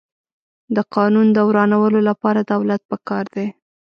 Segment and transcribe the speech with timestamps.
[0.75, 3.47] د قانون د ورانولو لپاره دولت پکار دی.